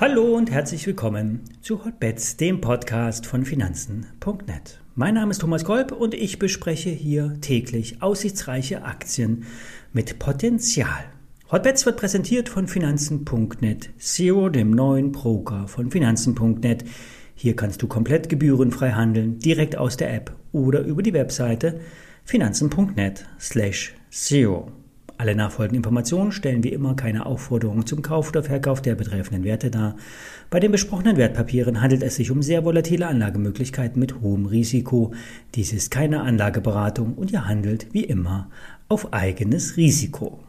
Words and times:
Hallo 0.00 0.34
und 0.34 0.50
herzlich 0.50 0.86
willkommen 0.86 1.40
zu 1.60 1.84
Hotbets, 1.84 2.38
dem 2.38 2.62
Podcast 2.62 3.26
von 3.26 3.44
Finanzen.net. 3.44 4.80
Mein 4.94 5.12
Name 5.12 5.30
ist 5.30 5.42
Thomas 5.42 5.62
Kolb 5.62 5.92
und 5.92 6.14
ich 6.14 6.38
bespreche 6.38 6.88
hier 6.88 7.36
täglich 7.42 8.00
aussichtsreiche 8.00 8.82
Aktien 8.82 9.44
mit 9.92 10.18
Potenzial. 10.18 11.04
Hotbets 11.52 11.84
wird 11.84 11.98
präsentiert 11.98 12.48
von 12.48 12.66
Finanzen.net, 12.66 13.90
Zero, 13.98 14.48
dem 14.48 14.70
neuen 14.70 15.12
Broker 15.12 15.68
von 15.68 15.90
Finanzen.net. 15.90 16.84
Hier 17.34 17.54
kannst 17.54 17.82
du 17.82 17.86
komplett 17.86 18.28
gebührenfrei 18.28 18.92
handeln, 18.92 19.38
direkt 19.38 19.76
aus 19.76 19.98
der 19.98 20.14
App 20.14 20.34
oder 20.52 20.80
über 20.80 21.02
die 21.02 21.12
Webseite 21.12 21.80
finanzen.net 22.24 23.26
slash 23.38 23.94
zero. 24.10 24.72
Alle 25.20 25.34
nachfolgenden 25.34 25.80
Informationen 25.80 26.32
stellen 26.32 26.64
wie 26.64 26.72
immer 26.72 26.96
keine 26.96 27.26
Aufforderung 27.26 27.84
zum 27.84 28.00
Kauf 28.00 28.30
oder 28.30 28.42
Verkauf 28.42 28.80
der 28.80 28.94
betreffenden 28.94 29.44
Werte 29.44 29.70
dar. 29.70 29.96
Bei 30.48 30.60
den 30.60 30.72
besprochenen 30.72 31.18
Wertpapieren 31.18 31.82
handelt 31.82 32.02
es 32.02 32.16
sich 32.16 32.30
um 32.30 32.40
sehr 32.40 32.64
volatile 32.64 33.06
Anlagemöglichkeiten 33.06 34.00
mit 34.00 34.22
hohem 34.22 34.46
Risiko. 34.46 35.12
Dies 35.54 35.74
ist 35.74 35.90
keine 35.90 36.22
Anlageberatung 36.22 37.14
und 37.16 37.32
ihr 37.32 37.46
handelt 37.46 37.92
wie 37.92 38.04
immer 38.04 38.48
auf 38.88 39.12
eigenes 39.12 39.76
Risiko. 39.76 40.40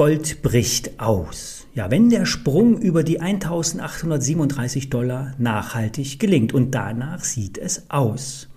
Gold 0.00 0.40
bricht 0.40 0.98
aus. 0.98 1.66
Ja, 1.74 1.90
wenn 1.90 2.08
der 2.08 2.24
Sprung 2.24 2.78
über 2.78 3.02
die 3.02 3.20
1837 3.20 4.88
Dollar 4.88 5.34
nachhaltig 5.36 6.18
gelingt 6.18 6.54
und 6.54 6.70
danach 6.74 7.22
sieht 7.22 7.58
es 7.58 7.90
aus. 7.90 8.48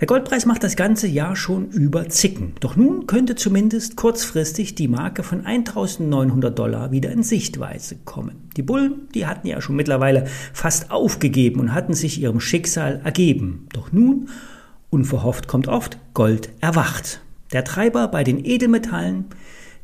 Der 0.00 0.08
Goldpreis 0.08 0.44
macht 0.44 0.64
das 0.64 0.74
ganze 0.74 1.06
Jahr 1.06 1.36
schon 1.36 1.68
über 1.68 2.08
Zicken. 2.08 2.54
Doch 2.58 2.74
nun 2.74 3.06
könnte 3.06 3.36
zumindest 3.36 3.94
kurzfristig 3.94 4.74
die 4.74 4.88
Marke 4.88 5.22
von 5.22 5.46
1900 5.46 6.58
Dollar 6.58 6.90
wieder 6.90 7.12
in 7.12 7.22
Sichtweise 7.22 7.98
kommen. 8.04 8.48
Die 8.56 8.62
Bullen, 8.62 9.06
die 9.14 9.26
hatten 9.26 9.46
ja 9.46 9.60
schon 9.60 9.76
mittlerweile 9.76 10.26
fast 10.52 10.90
aufgegeben 10.90 11.60
und 11.60 11.74
hatten 11.74 11.94
sich 11.94 12.20
ihrem 12.20 12.40
Schicksal 12.40 13.02
ergeben. 13.04 13.68
Doch 13.72 13.92
nun, 13.92 14.30
unverhofft 14.90 15.46
kommt 15.46 15.68
oft, 15.68 15.96
Gold 16.12 16.48
erwacht. 16.60 17.20
Der 17.52 17.62
Treiber 17.62 18.08
bei 18.08 18.24
den 18.24 18.44
Edelmetallen, 18.44 19.26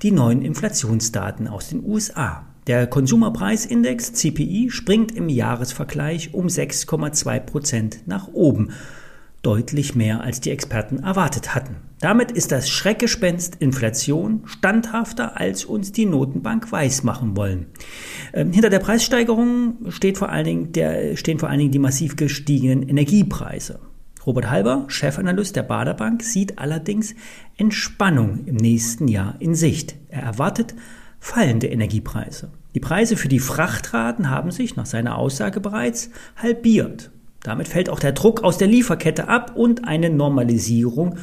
die 0.02 0.12
neuen 0.12 0.42
Inflationsdaten 0.42 1.48
aus 1.48 1.68
den 1.68 1.84
USA. 1.84 2.46
Der 2.66 2.86
Konsumerpreisindex 2.86 4.12
CPI 4.12 4.68
springt 4.70 5.12
im 5.12 5.28
Jahresvergleich 5.28 6.34
um 6.34 6.46
6,2 6.46 7.41
Prozent 7.41 8.06
nach 8.06 8.28
oben 8.28 8.72
deutlich 9.42 9.94
mehr 9.94 10.20
als 10.20 10.41
die 10.41 10.50
Experten 10.50 10.98
erwartet 10.98 11.54
hatten. 11.54 11.76
Damit 12.00 12.30
ist 12.30 12.52
das 12.52 12.69
Schreckgespenst 12.69 13.56
Inflation 13.56 14.42
standhafter, 14.44 15.38
als 15.38 15.64
uns 15.64 15.92
die 15.92 16.06
Notenbank 16.06 16.70
weismachen 16.70 17.36
wollen. 17.36 17.66
Ähm, 18.32 18.52
hinter 18.52 18.70
der 18.70 18.78
Preissteigerung 18.78 19.91
steht 19.91 20.19
vor 20.19 20.28
allen 20.28 20.44
Dingen 20.44 20.72
der, 20.72 21.16
stehen 21.16 21.38
vor 21.38 21.48
allen 21.48 21.58
Dingen 21.58 21.72
die 21.72 21.78
massiv 21.78 22.16
gestiegenen 22.16 22.88
Energiepreise. 22.88 23.80
Robert 24.29 24.51
Halber, 24.51 24.84
Chefanalyst 24.89 25.57
der 25.57 25.62
Baderbank, 25.62 26.23
sieht 26.23 26.59
allerdings 26.59 27.15
Entspannung 27.57 28.45
im 28.45 28.57
nächsten 28.57 29.09
Jahr 29.09 29.37
in 29.39 29.55
Sicht. 29.55 29.95
Er 30.11 30.21
erwartet 30.21 30.75
fallende 31.19 31.67
Energiepreise. 31.67 32.51
Die 32.75 32.81
Preise 32.81 33.17
für 33.17 33.29
die 33.29 33.39
Frachtraten 33.39 34.29
haben 34.29 34.51
sich 34.51 34.77
nach 34.77 34.84
seiner 34.84 35.17
Aussage 35.17 35.61
bereits 35.61 36.11
halbiert. 36.37 37.11
Damit 37.43 37.69
fällt 37.69 37.89
auch 37.89 38.01
der 38.01 38.12
Druck 38.12 38.45
aus 38.45 38.59
der 38.59 38.69
Lieferkette 38.69 39.29
ab 39.29 39.53
und 39.56 39.89
eine 39.89 40.11
Normalisierung 40.11 41.17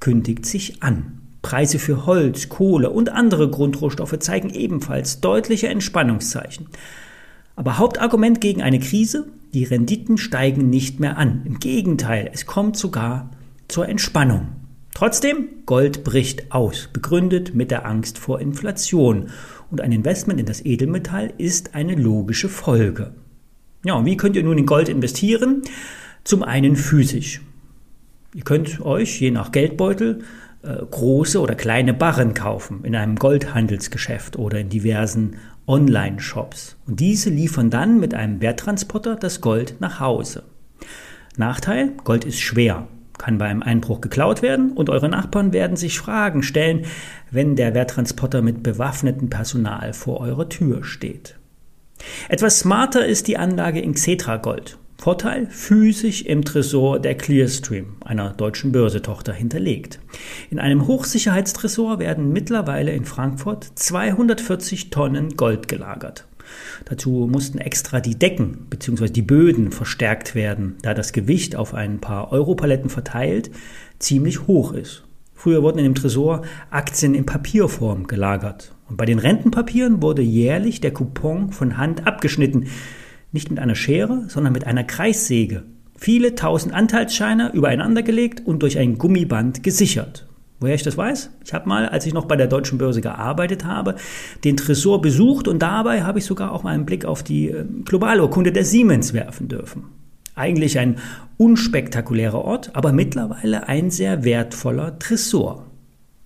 kündigt 0.00 0.46
sich 0.46 0.82
an. 0.82 1.20
Preise 1.42 1.78
für 1.78 2.06
Holz, 2.06 2.48
Kohle 2.48 2.88
und 2.88 3.10
andere 3.10 3.50
Grundrohstoffe 3.50 4.18
zeigen 4.20 4.48
ebenfalls 4.48 5.20
deutliche 5.20 5.68
Entspannungszeichen. 5.68 6.68
Aber 7.56 7.78
Hauptargument 7.78 8.40
gegen 8.40 8.62
eine 8.62 8.78
Krise, 8.78 9.26
die 9.54 9.64
Renditen 9.64 10.18
steigen 10.18 10.68
nicht 10.68 11.00
mehr 11.00 11.16
an. 11.16 11.42
Im 11.46 11.58
Gegenteil, 11.58 12.30
es 12.32 12.44
kommt 12.44 12.76
sogar 12.76 13.30
zur 13.68 13.88
Entspannung. 13.88 14.48
Trotzdem, 14.94 15.48
Gold 15.66 16.04
bricht 16.04 16.52
aus, 16.52 16.88
begründet 16.92 17.54
mit 17.54 17.70
der 17.70 17.86
Angst 17.86 18.18
vor 18.18 18.40
Inflation. 18.40 19.30
Und 19.70 19.80
ein 19.80 19.92
Investment 19.92 20.38
in 20.38 20.46
das 20.46 20.64
Edelmetall 20.64 21.32
ist 21.38 21.74
eine 21.74 21.94
logische 21.94 22.48
Folge. 22.48 23.12
Ja, 23.84 23.94
und 23.94 24.04
wie 24.04 24.16
könnt 24.16 24.36
ihr 24.36 24.42
nun 24.42 24.58
in 24.58 24.66
Gold 24.66 24.88
investieren? 24.88 25.62
Zum 26.24 26.42
einen 26.42 26.76
physisch. 26.76 27.40
Ihr 28.34 28.44
könnt 28.44 28.80
euch 28.80 29.20
je 29.20 29.30
nach 29.30 29.52
Geldbeutel 29.52 30.20
äh, 30.62 30.76
große 30.90 31.40
oder 31.40 31.54
kleine 31.54 31.94
Barren 31.94 32.34
kaufen 32.34 32.80
in 32.84 32.96
einem 32.96 33.16
Goldhandelsgeschäft 33.16 34.36
oder 34.36 34.60
in 34.60 34.68
diversen 34.68 35.36
Online-Shops. 35.66 36.76
Und 36.86 37.00
diese 37.00 37.30
liefern 37.30 37.70
dann 37.70 37.98
mit 37.98 38.14
einem 38.14 38.40
Werttransporter 38.40 39.16
das 39.16 39.40
Gold 39.40 39.76
nach 39.80 40.00
Hause. 40.00 40.44
Nachteil, 41.36 41.92
Gold 42.04 42.24
ist 42.24 42.40
schwer, 42.40 42.86
kann 43.18 43.38
bei 43.38 43.46
einem 43.46 43.62
Einbruch 43.62 44.00
geklaut 44.00 44.42
werden 44.42 44.72
und 44.72 44.90
eure 44.90 45.08
Nachbarn 45.08 45.52
werden 45.52 45.76
sich 45.76 45.98
Fragen 45.98 46.42
stellen, 46.42 46.86
wenn 47.30 47.56
der 47.56 47.74
Werttransporter 47.74 48.42
mit 48.42 48.62
bewaffnetem 48.62 49.28
Personal 49.28 49.92
vor 49.92 50.20
eurer 50.20 50.48
Tür 50.48 50.84
steht. 50.84 51.36
Etwas 52.28 52.60
smarter 52.60 53.06
ist 53.06 53.26
die 53.26 53.38
Anlage 53.38 53.80
in 53.80 53.94
Xetra 53.94 54.36
Gold. 54.36 54.78
Vorteil 54.98 55.46
physisch 55.50 56.22
im 56.22 56.44
Tresor 56.44 56.98
der 56.98 57.14
Clearstream, 57.14 57.96
einer 58.04 58.32
deutschen 58.32 58.72
Börsetochter, 58.72 59.32
hinterlegt. 59.32 60.00
In 60.50 60.58
einem 60.58 60.86
Hochsicherheitstresor 60.86 61.98
werden 61.98 62.32
mittlerweile 62.32 62.92
in 62.92 63.04
Frankfurt 63.04 63.64
240 63.74 64.90
Tonnen 64.90 65.36
Gold 65.36 65.68
gelagert. 65.68 66.26
Dazu 66.86 67.28
mussten 67.30 67.58
extra 67.58 68.00
die 68.00 68.18
Decken 68.18 68.66
bzw. 68.70 69.08
die 69.08 69.22
Böden 69.22 69.70
verstärkt 69.72 70.34
werden, 70.34 70.76
da 70.82 70.94
das 70.94 71.12
Gewicht 71.12 71.56
auf 71.56 71.74
ein 71.74 72.00
paar 72.00 72.32
Europaletten 72.32 72.90
verteilt 72.90 73.50
ziemlich 73.98 74.46
hoch 74.46 74.72
ist. 74.72 75.04
Früher 75.34 75.62
wurden 75.62 75.78
in 75.78 75.84
dem 75.84 75.94
Tresor 75.94 76.42
Aktien 76.70 77.14
in 77.14 77.26
Papierform 77.26 78.06
gelagert. 78.06 78.74
Und 78.88 78.96
bei 78.96 79.04
den 79.04 79.18
Rentenpapieren 79.18 80.00
wurde 80.00 80.22
jährlich 80.22 80.80
der 80.80 80.92
Coupon 80.92 81.52
von 81.52 81.76
Hand 81.76 82.06
abgeschnitten. 82.06 82.68
Nicht 83.36 83.50
mit 83.50 83.58
einer 83.58 83.74
Schere, 83.74 84.24
sondern 84.28 84.54
mit 84.54 84.66
einer 84.66 84.82
Kreissäge. 84.82 85.64
Viele 85.94 86.36
tausend 86.36 86.72
Anteilsscheine 86.72 87.52
übereinander 87.52 88.02
gelegt 88.02 88.40
und 88.46 88.62
durch 88.62 88.78
ein 88.78 88.96
Gummiband 88.96 89.62
gesichert. 89.62 90.26
Woher 90.58 90.74
ich 90.74 90.82
das 90.82 90.96
weiß? 90.96 91.28
Ich 91.44 91.52
habe 91.52 91.68
mal, 91.68 91.86
als 91.86 92.06
ich 92.06 92.14
noch 92.14 92.24
bei 92.24 92.36
der 92.36 92.46
Deutschen 92.46 92.78
Börse 92.78 93.02
gearbeitet 93.02 93.66
habe, 93.66 93.96
den 94.42 94.56
Tresor 94.56 95.02
besucht 95.02 95.48
und 95.48 95.60
dabei 95.60 96.02
habe 96.02 96.18
ich 96.18 96.24
sogar 96.24 96.50
auch 96.50 96.62
mal 96.62 96.70
einen 96.70 96.86
Blick 96.86 97.04
auf 97.04 97.22
die 97.22 97.50
äh, 97.50 97.66
Globalurkunde 97.84 98.52
der 98.52 98.64
Siemens 98.64 99.12
werfen 99.12 99.48
dürfen. 99.48 99.84
Eigentlich 100.34 100.78
ein 100.78 100.96
unspektakulärer 101.36 102.42
Ort, 102.42 102.70
aber 102.72 102.92
mittlerweile 102.92 103.68
ein 103.68 103.90
sehr 103.90 104.24
wertvoller 104.24 104.98
Tresor. 104.98 105.65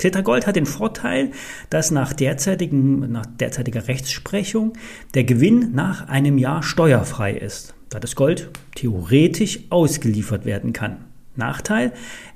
Tetragold 0.01 0.47
hat 0.47 0.57
den 0.57 0.67
Vorteil, 0.67 1.31
dass 1.71 1.91
nach, 1.91 2.13
derzeitigem, 2.13 3.11
nach 3.13 3.27
derzeitiger 3.27 3.87
Rechtsprechung 3.87 4.73
der 5.15 5.25
Gewinn 5.25 5.73
nach 5.73 6.09
einem 6.09 6.39
Jahr 6.39 6.63
steuerfrei 6.63 7.33
ist, 7.33 7.75
da 7.91 8.01
das 8.01 8.17
Gold 8.17 8.51
theoretisch 8.75 9.61
ausgeliefert 9.71 10.45
werden 10.45 10.73
kann. 10.73 11.05
Nachteil, 11.37 11.93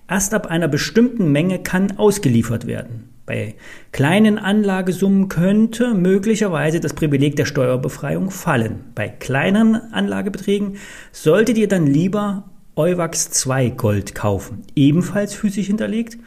erst 0.08 0.34
ab 0.34 0.46
einer 0.46 0.68
bestimmten 0.68 1.32
Menge 1.32 1.58
kann 1.58 1.98
ausgeliefert 1.98 2.66
werden. 2.66 3.08
Bei 3.26 3.54
kleinen 3.90 4.38
Anlagesummen 4.38 5.28
könnte 5.28 5.94
möglicherweise 5.94 6.80
das 6.80 6.92
Privileg 6.92 7.36
der 7.36 7.46
Steuerbefreiung 7.46 8.30
fallen. 8.30 8.84
Bei 8.94 9.08
kleineren 9.08 9.76
Anlagebeträgen 9.92 10.76
solltet 11.10 11.56
ihr 11.56 11.68
dann 11.68 11.86
lieber 11.86 12.44
Euwax 12.76 13.30
2 13.30 13.70
Gold 13.70 14.14
kaufen, 14.14 14.62
ebenfalls 14.74 15.34
physisch 15.34 15.68
hinterlegt. 15.68 16.18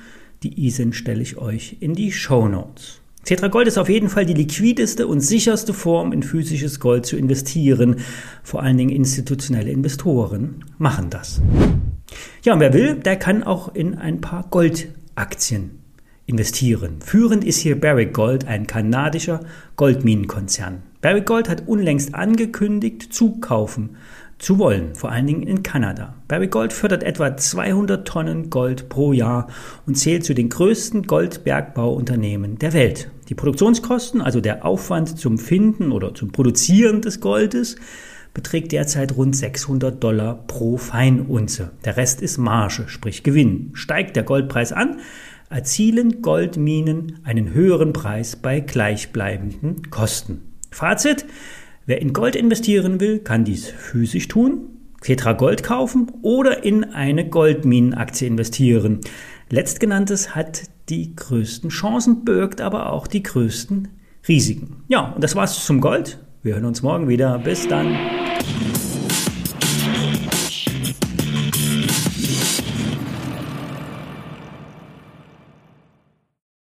Die 0.43 0.67
ISIN 0.67 0.93
stelle 0.93 1.23
ich 1.23 1.37
euch 1.37 1.77
in 1.79 1.95
die 1.95 2.11
Show 2.11 2.47
Notes. 2.47 3.01
Tetragold 3.23 3.67
ist 3.67 3.79
auf 3.79 3.89
jeden 3.89 4.07
Fall 4.07 4.25
die 4.25 4.35
liquideste 4.35 5.07
und 5.07 5.19
sicherste 5.19 5.73
Form, 5.73 6.13
in 6.13 6.21
physisches 6.21 6.79
Gold 6.79 7.07
zu 7.07 7.17
investieren. 7.17 7.97
Vor 8.43 8.61
allen 8.61 8.77
Dingen 8.77 8.91
institutionelle 8.91 9.71
Investoren 9.71 10.63
machen 10.77 11.09
das. 11.09 11.41
Ja, 12.43 12.53
und 12.53 12.59
wer 12.59 12.73
will, 12.73 12.95
der 12.95 13.15
kann 13.15 13.43
auch 13.43 13.73
in 13.73 13.97
ein 13.97 14.21
paar 14.21 14.45
Goldaktien 14.49 15.71
investieren. 16.27 17.01
Führend 17.01 17.43
ist 17.43 17.57
hier 17.57 17.79
Barrick 17.79 18.13
Gold, 18.13 18.45
ein 18.45 18.67
kanadischer 18.67 19.39
Goldminenkonzern. 19.75 20.83
Barrick 21.01 21.25
Gold 21.25 21.49
hat 21.49 21.67
unlängst 21.67 22.13
angekündigt, 22.13 23.11
zukaufen 23.11 23.97
zu 24.39 24.59
wollen, 24.59 24.93
vor 24.95 25.11
allen 25.11 25.25
Dingen 25.25 25.43
in 25.43 25.63
Kanada. 25.63 26.15
Barrick 26.27 26.51
Gold 26.51 26.73
fördert 26.73 27.03
etwa 27.03 27.35
200 27.35 28.07
Tonnen 28.07 28.49
Gold 28.49 28.87
pro 28.89 29.11
Jahr 29.13 29.47
und 29.85 29.95
zählt 29.95 30.25
zu 30.25 30.33
den 30.33 30.49
größten 30.49 31.03
Goldbergbauunternehmen 31.03 32.59
der 32.59 32.73
Welt. 32.73 33.09
Die 33.29 33.35
Produktionskosten, 33.35 34.21
also 34.21 34.39
der 34.39 34.63
Aufwand 34.63 35.19
zum 35.19 35.39
Finden 35.39 35.91
oder 35.91 36.13
zum 36.13 36.31
Produzieren 36.31 37.01
des 37.01 37.19
Goldes, 37.19 37.77
beträgt 38.33 38.71
derzeit 38.71 39.17
rund 39.17 39.35
600 39.35 40.03
Dollar 40.03 40.35
pro 40.45 40.77
Feinunze. 40.77 41.71
Der 41.83 41.97
Rest 41.97 42.21
ist 42.21 42.37
Marge, 42.37 42.83
sprich 42.87 43.23
Gewinn. 43.23 43.71
Steigt 43.73 44.15
der 44.15 44.23
Goldpreis 44.23 44.71
an, 44.71 44.99
erzielen 45.49 46.21
Goldminen 46.21 47.19
einen 47.23 47.53
höheren 47.53 47.93
Preis 47.93 48.35
bei 48.35 48.59
gleichbleibenden 48.59 49.89
Kosten. 49.89 50.53
Fazit, 50.69 51.25
wer 51.87 51.99
in 51.99 52.13
Gold 52.13 52.35
investieren 52.35 52.99
will, 52.99 53.17
kann 53.19 53.43
dies 53.43 53.67
physisch 53.67 54.27
tun, 54.27 54.67
Tetra 55.01 55.33
Gold 55.33 55.63
kaufen 55.63 56.11
oder 56.21 56.63
in 56.63 56.83
eine 56.83 57.27
Goldminenaktie 57.27 58.27
investieren. 58.27 58.99
Letztgenanntes 59.49 60.35
hat 60.35 60.63
die 60.89 61.15
größten 61.15 61.69
Chancen, 61.69 62.23
birgt 62.25 62.61
aber 62.61 62.91
auch 62.91 63.07
die 63.07 63.23
größten 63.23 63.87
Risiken. 64.27 64.83
Ja, 64.89 65.13
und 65.13 65.23
das 65.23 65.35
war's 65.35 65.65
zum 65.65 65.81
Gold. 65.81 66.19
Wir 66.43 66.55
hören 66.55 66.65
uns 66.65 66.81
morgen 66.81 67.07
wieder. 67.07 67.39
Bis 67.39 67.67
dann. 67.67 67.95